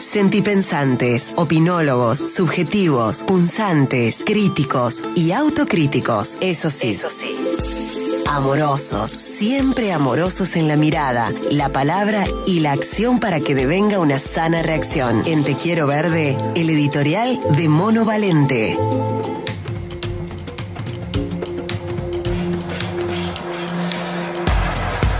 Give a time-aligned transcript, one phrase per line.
[0.00, 6.36] Sentipensantes, opinólogos, subjetivos, punzantes, críticos y autocríticos.
[6.40, 6.90] Eso sí.
[6.90, 7.49] Eso sí.
[8.26, 14.18] Amorosos, siempre amorosos en la mirada, la palabra y la acción para que devenga una
[14.18, 15.22] sana reacción.
[15.26, 18.76] En Te Quiero Verde, el editorial de Mono Valente.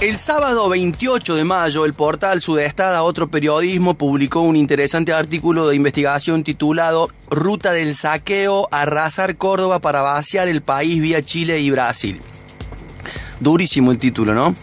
[0.01, 5.77] El sábado 28 de mayo, el portal Sudestada Otro Periodismo publicó un interesante artículo de
[5.77, 12.21] investigación titulado Ruta del saqueo, arrasar Córdoba para vaciar el país vía Chile y Brasil.
[13.41, 14.55] Durísimo el título, ¿no?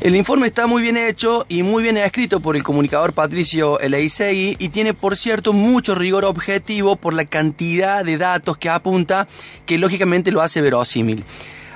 [0.00, 4.56] El informe está muy bien hecho y muy bien escrito por el comunicador Patricio Eleisegui
[4.58, 9.28] y tiene, por cierto, mucho rigor objetivo por la cantidad de datos que apunta,
[9.64, 11.24] que lógicamente lo hace verosímil.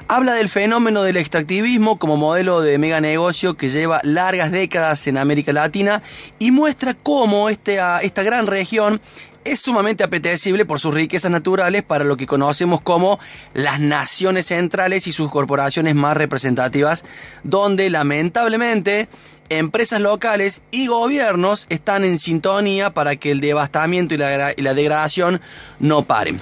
[0.08, 5.18] Habla del fenómeno del extractivismo como modelo de mega negocio que lleva largas décadas en
[5.18, 6.00] América Latina
[6.38, 9.00] y muestra cómo este, esta gran región
[9.44, 13.18] es sumamente apetecible por sus riquezas naturales para lo que conocemos como
[13.52, 17.04] las naciones centrales y sus corporaciones más representativas,
[17.42, 19.08] donde lamentablemente
[19.48, 24.74] empresas locales y gobiernos están en sintonía para que el devastamiento y la, y la
[24.74, 25.40] degradación
[25.80, 26.40] no paren.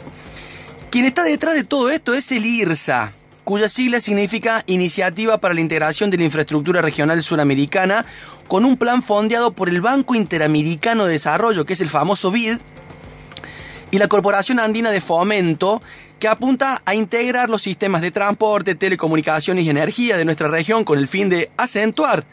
[0.90, 3.12] Quien está detrás de todo esto es el IRSA,
[3.45, 8.06] cuya sigla significa Iniciativa para la Integración de la Infraestructura Regional Suramericana,
[8.48, 12.59] con un plan fondeado por el Banco Interamericano de Desarrollo, que es el famoso BID,
[13.91, 15.83] y la Corporación Andina de Fomento,
[16.19, 20.98] que apunta a integrar los sistemas de transporte, telecomunicaciones y energía de nuestra región con
[20.98, 22.25] el fin de acentuar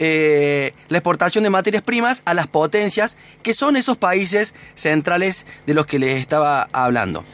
[0.00, 5.74] eh, la exportación de materias primas a las potencias que son esos países centrales de
[5.74, 7.24] los que les estaba hablando.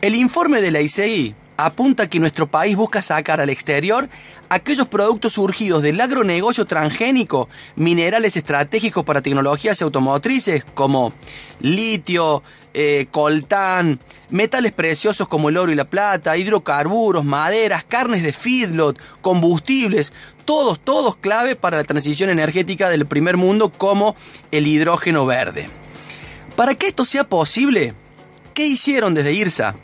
[0.00, 4.08] El informe de la ICI, apunta que nuestro país busca sacar al exterior
[4.48, 11.12] aquellos productos surgidos del agronegocio transgénico, minerales estratégicos para tecnologías automotrices como
[11.60, 12.42] litio,
[12.72, 14.00] eh, coltán,
[14.30, 20.12] metales preciosos como el oro y la plata, hidrocarburos, maderas, carnes de feedlot, combustibles,
[20.44, 24.16] todos, todos clave para la transición energética del primer mundo como
[24.50, 25.68] el hidrógeno verde.
[26.56, 27.94] Para que esto sea posible,
[28.52, 29.74] ¿qué hicieron desde IRSA?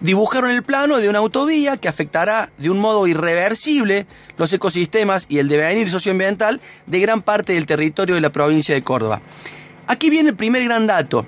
[0.00, 5.38] Dibujaron el plano de una autovía que afectará de un modo irreversible los ecosistemas y
[5.38, 9.20] el devenir socioambiental de gran parte del territorio de la provincia de Córdoba.
[9.86, 11.24] Aquí viene el primer gran dato.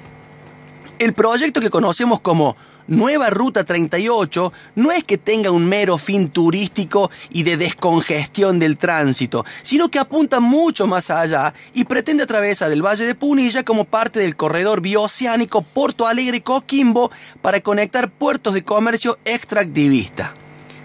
[0.98, 2.56] El proyecto que conocemos como
[2.90, 8.78] Nueva Ruta 38 no es que tenga un mero fin turístico y de descongestión del
[8.78, 13.84] tránsito, sino que apunta mucho más allá y pretende atravesar el Valle de Punilla como
[13.84, 20.34] parte del corredor bioceánico Porto Alegre-Coquimbo para conectar puertos de comercio extractivista.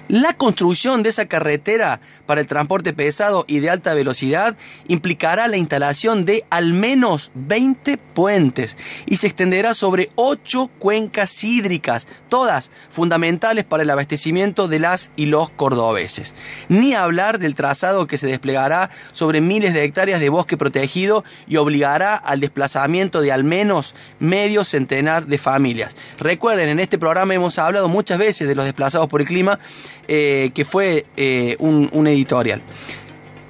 [0.08, 5.58] La construcción de esa carretera para el transporte pesado y de alta velocidad implicará la
[5.58, 13.64] instalación de al menos 20 puentes y se extenderá sobre 8 cuencas hídricas, todas fundamentales
[13.64, 16.34] para el abastecimiento de las y los cordobeses.
[16.70, 21.58] Ni hablar del trazado que se desplegará sobre miles de hectáreas de bosque protegido y
[21.58, 25.96] obligará al desplazamiento de al menos medio centenar de familias.
[26.20, 29.60] Recuerden, en este programa hemos hablado muchas veces de los desplazados por el clima
[30.08, 32.62] eh, que fue eh, un, editorial.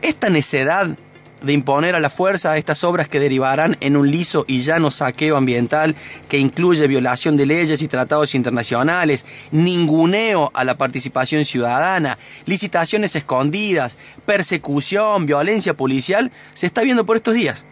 [0.02, 0.98] Esta necedad
[1.42, 5.38] de imponer a la fuerza estas obras que derivarán en un liso y llano saqueo
[5.38, 5.96] ambiental
[6.28, 13.98] que incluye violación de leyes y tratados internacionales, ninguneo a la participación ciudadana, licitaciones escondidas,
[14.25, 17.66] persecución, violencia policial, se está viendo por estos días.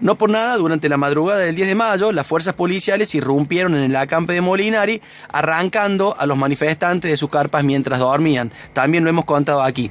[0.00, 3.82] No por nada, durante la madrugada del 10 de mayo, las fuerzas policiales irrumpieron en
[3.82, 8.52] el acampe de Molinari, arrancando a los manifestantes de sus carpas mientras dormían.
[8.72, 9.90] También lo hemos contado aquí.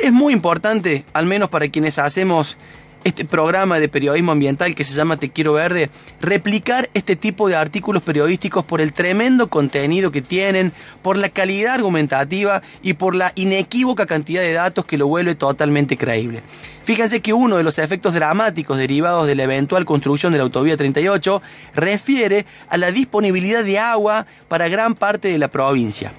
[0.00, 2.56] Es muy importante, al menos para quienes hacemos
[3.04, 5.90] este programa de periodismo ambiental que se llama Te Quiero Verde,
[6.20, 10.72] replicar este tipo de artículos periodísticos por el tremendo contenido que tienen,
[11.02, 15.96] por la calidad argumentativa y por la inequívoca cantidad de datos que lo vuelve totalmente
[15.96, 16.42] creíble.
[16.84, 20.76] Fíjense que uno de los efectos dramáticos derivados de la eventual construcción de la autovía
[20.76, 21.42] 38
[21.74, 26.12] refiere a la disponibilidad de agua para gran parte de la provincia.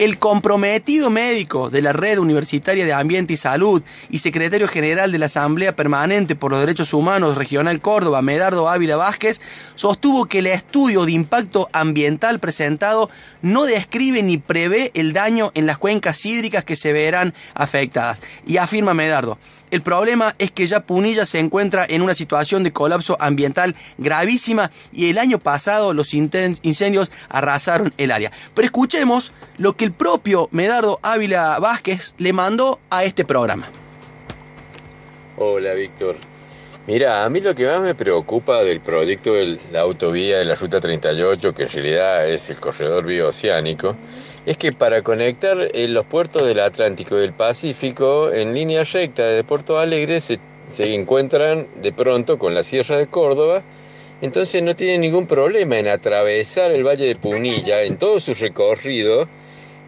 [0.00, 5.18] El comprometido médico de la Red Universitaria de Ambiente y Salud y secretario general de
[5.18, 9.42] la Asamblea Permanente por los Derechos Humanos Regional Córdoba, Medardo Ávila Vázquez,
[9.74, 13.10] sostuvo que el estudio de impacto ambiental presentado
[13.42, 18.22] no describe ni prevé el daño en las cuencas hídricas que se verán afectadas.
[18.46, 19.36] Y afirma Medardo,
[19.70, 24.72] El problema es que ya Punilla se encuentra en una situación de colapso ambiental gravísima
[24.92, 28.32] y el año pasado los incendios arrasaron el área.
[28.54, 33.70] Pero escuchemos lo que el propio Medardo Ávila Vázquez le mandó a este programa.
[35.36, 36.16] Hola Víctor.
[36.88, 40.56] Mira, a mí lo que más me preocupa del proyecto de la autovía de la
[40.56, 43.94] Ruta 38, que en realidad es el corredor bioceánico,
[44.46, 49.44] es que para conectar los puertos del Atlántico y del Pacífico en línea recta de
[49.44, 50.38] Puerto Alegre se,
[50.70, 53.62] se encuentran de pronto con la Sierra de Córdoba,
[54.22, 59.26] entonces no tienen ningún problema en atravesar el Valle de Punilla en todo su recorrido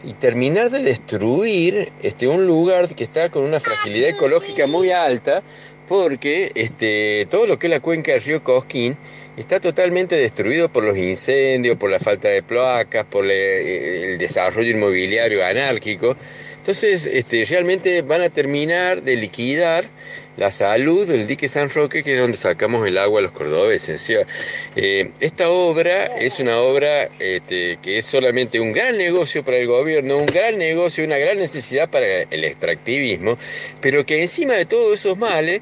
[0.04, 5.42] y terminar de destruir este, un lugar que está con una fragilidad ecológica muy alta,
[5.88, 8.96] porque este, todo lo que es la cuenca del río Cosquín
[9.36, 15.44] está totalmente destruido por los incendios, por la falta de placas, por el desarrollo inmobiliario
[15.44, 16.16] anárquico.
[16.58, 19.84] Entonces, este, realmente van a terminar de liquidar
[20.36, 24.08] la salud del dique San Roque, que es donde sacamos el agua a los cordobeses.
[24.76, 29.66] Eh, esta obra es una obra este, que es solamente un gran negocio para el
[29.66, 33.36] gobierno, un gran negocio, una gran necesidad para el extractivismo,
[33.80, 35.60] pero que encima de todos esos males,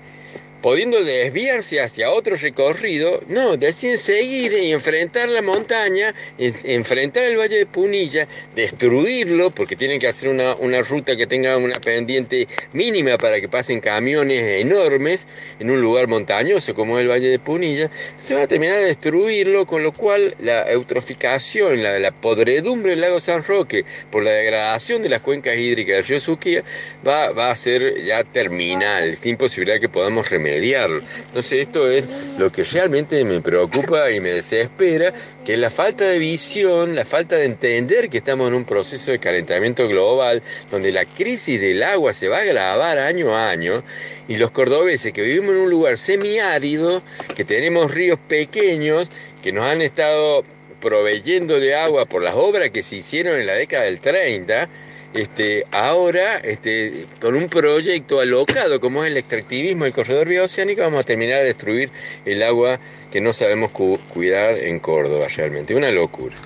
[0.62, 7.58] pudiendo desviarse hacia otro recorrido, no, deciden seguir y enfrentar la montaña, enfrentar el Valle
[7.58, 13.40] de Punilla, destruirlo, porque tienen que hacer una, ruta que tenga una pendiente mínima para
[13.40, 15.26] que pasen camiones enormes
[15.58, 19.66] en un lugar montañoso como el Valle de Punilla, se va a terminar de destruirlo,
[19.66, 25.02] con lo cual la eutroficación, la, la podredumbre del lago San Roque, por la degradación
[25.02, 26.62] de las cuencas hídricas del río Suquía,
[27.06, 32.08] va, va a ser ya terminal, sin posibilidad que podamos remediar entonces esto es
[32.38, 35.12] lo que realmente me preocupa y me desespera,
[35.44, 39.18] que la falta de visión, la falta de entender que estamos en un proceso de
[39.18, 43.82] calentamiento global, donde la crisis del agua se va a agravar año a año,
[44.28, 47.02] y los cordobeses que vivimos en un lugar semiárido,
[47.34, 49.08] que tenemos ríos pequeños,
[49.42, 50.44] que nos han estado
[50.80, 54.68] proveyendo de agua por las obras que se hicieron en la década del 30,
[55.12, 61.00] este, ahora, este, con un proyecto alocado como es el extractivismo del corredor bioceánico, vamos
[61.00, 61.90] a terminar de destruir
[62.24, 62.78] el agua
[63.10, 65.74] que no sabemos cuidar en Córdoba realmente.
[65.74, 66.36] Una locura.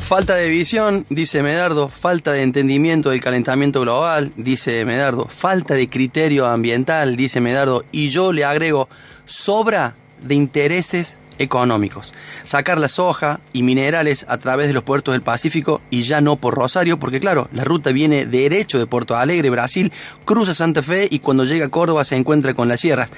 [0.00, 5.88] Falta de visión, dice Medardo, falta de entendimiento del calentamiento global, dice Medardo, falta de
[5.88, 8.90] criterio ambiental, dice Medardo, y yo le agrego,
[9.24, 12.12] sobra de intereses económicos.
[12.44, 16.36] Sacar la soja y minerales a través de los puertos del Pacífico y ya no
[16.36, 19.92] por Rosario, porque claro, la ruta viene derecho de Puerto Alegre, Brasil,
[20.24, 23.10] cruza Santa Fe y cuando llega a Córdoba se encuentra con las sierras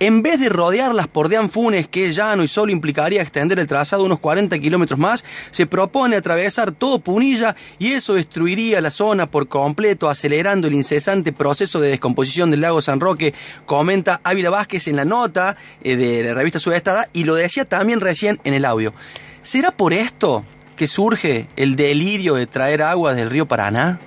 [0.00, 4.02] en vez de rodearlas por Deanfunes, que es llano y solo implicaría extender el trazado
[4.02, 9.46] unos 40 kilómetros más, se propone atravesar todo Punilla y eso destruiría la zona por
[9.46, 13.34] completo, acelerando el incesante proceso de descomposición del lago San Roque,
[13.66, 18.00] comenta Ávila Vázquez en la nota eh, de la revista Sudestada y lo decía también
[18.00, 18.94] recién en el audio.
[19.42, 20.44] ¿Será por esto
[20.76, 24.00] que surge el delirio de traer agua del río Paraná?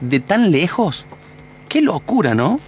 [0.00, 1.04] ¿De tan lejos?
[1.68, 2.60] ¡Qué locura, ¿no?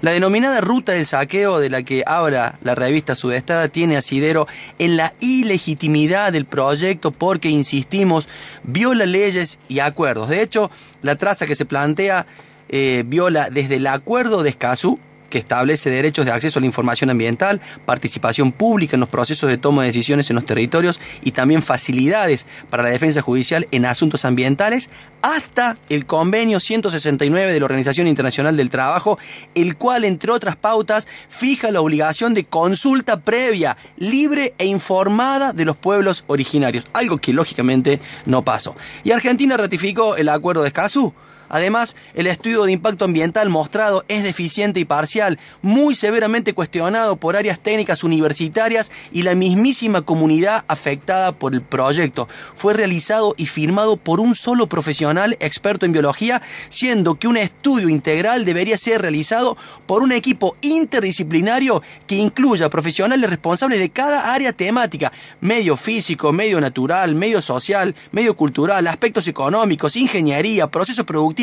[0.00, 4.46] La denominada ruta del saqueo de la que habla la revista Sudestada tiene asidero
[4.78, 8.26] en la ilegitimidad del proyecto porque, insistimos,
[8.62, 10.30] viola leyes y acuerdos.
[10.30, 10.70] De hecho,
[11.02, 12.26] la traza que se plantea
[12.70, 14.98] eh, viola desde el acuerdo de Escazú,
[15.30, 19.56] que establece derechos de acceso a la información ambiental, participación pública en los procesos de
[19.56, 24.24] toma de decisiones en los territorios y también facilidades para la defensa judicial en asuntos
[24.24, 24.90] ambientales,
[25.22, 29.18] hasta el convenio 169 de la Organización Internacional del Trabajo,
[29.54, 35.64] el cual, entre otras pautas, fija la obligación de consulta previa, libre e informada de
[35.64, 38.74] los pueblos originarios, algo que lógicamente no pasó.
[39.04, 41.12] Y Argentina ratificó el acuerdo de Escazú.
[41.50, 47.36] Además, el estudio de impacto ambiental mostrado es deficiente y parcial, muy severamente cuestionado por
[47.36, 52.28] áreas técnicas universitarias y la mismísima comunidad afectada por el proyecto.
[52.54, 57.88] Fue realizado y firmado por un solo profesional experto en biología, siendo que un estudio
[57.88, 64.52] integral debería ser realizado por un equipo interdisciplinario que incluya profesionales responsables de cada área
[64.52, 71.39] temática, medio físico, medio natural, medio social, medio cultural, aspectos económicos, ingeniería, procesos productivos,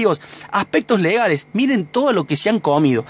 [0.52, 1.48] aspectos legales.
[1.54, 3.06] Miren todo lo que se han comido.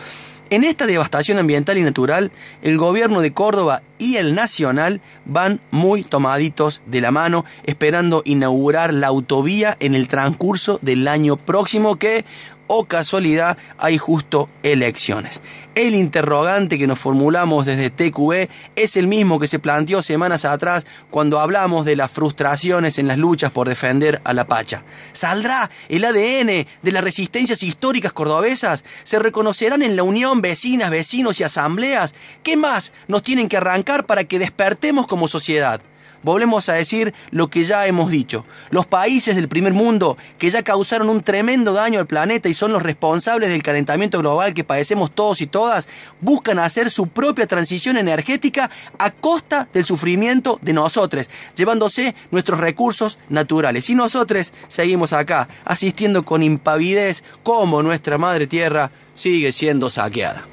[0.49, 6.03] En esta devastación ambiental y natural, el gobierno de Córdoba y el nacional van muy
[6.03, 12.23] tomaditos de la mano, esperando inaugurar la autovía en el transcurso del año próximo, que
[12.67, 15.41] o casualidad hay justo elecciones.
[15.75, 20.87] El interrogante que nos formulamos desde TQE es el mismo que se planteó semanas atrás
[21.11, 24.83] cuando hablamos de las frustraciones en las luchas por defender a la Pacha.
[25.13, 28.83] ¿Saldrá el ADN de las resistencias históricas cordobesas?
[29.03, 32.15] ¿Se reconocerán en la unión vecinas, vecinos y asambleas?
[32.41, 35.81] ¿Qué más nos tienen que arrancar para que despertemos como sociedad?
[36.27, 38.45] Volvemos a decir lo que ya hemos dicho.
[38.69, 42.73] Los países del primer mundo, que ya causaron un tremendo daño al planeta y son
[42.73, 45.87] los responsables del calentamiento global que padecemos todos y todas,
[46.19, 48.69] buscan hacer su propia transición energética
[48.99, 53.89] a costa del sufrimiento de nosotros, llevándose nuestros recursos naturales.
[53.89, 60.45] Y nosotros seguimos acá, asistiendo con impavidez como nuestra madre tierra sigue siendo saqueada.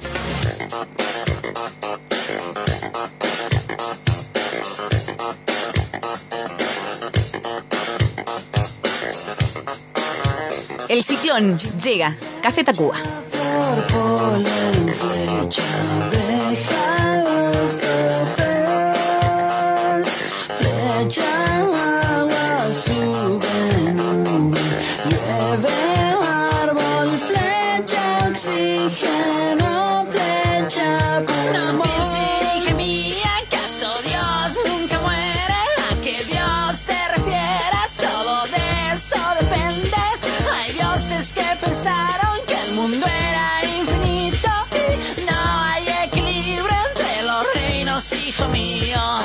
[10.95, 12.15] El ciclón llega.
[12.41, 12.95] Café Tacuba.
[47.95, 49.24] Dios, hijo mío.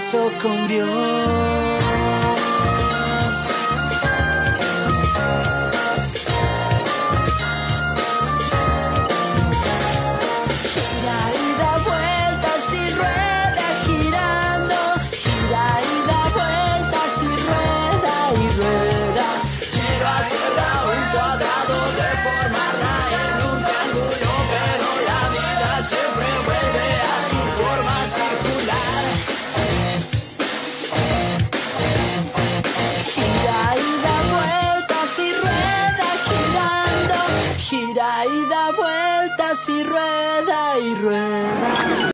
[0.00, 1.93] rueda y rueda.